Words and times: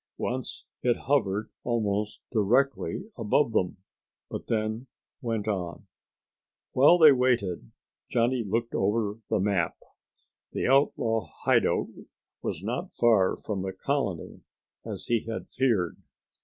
Once 0.17 0.65
it 0.81 0.97
hovered 1.05 1.51
almost 1.63 2.21
directly 2.31 3.03
above 3.19 3.51
them, 3.51 3.77
but 4.31 4.47
then 4.47 4.87
went 5.21 5.47
on. 5.47 5.85
While 6.71 6.97
they 6.97 7.11
waited 7.11 7.71
Johnny 8.09 8.43
looked 8.43 8.73
over 8.73 9.19
the 9.29 9.39
map. 9.39 9.77
The 10.53 10.65
outlaw 10.65 11.29
hideout 11.43 11.89
was 12.41 12.63
not 12.63 12.85
as 12.85 12.95
far 12.95 13.37
from 13.45 13.61
the 13.61 13.73
colony 13.73 14.41
as 14.83 15.05
he 15.05 15.19
had 15.25 15.49
feared. 15.49 15.97